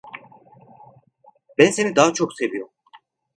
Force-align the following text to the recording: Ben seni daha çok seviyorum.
Ben 1.57 1.71
seni 1.71 1.95
daha 1.95 2.13
çok 2.13 2.33
seviyorum. 2.33 2.73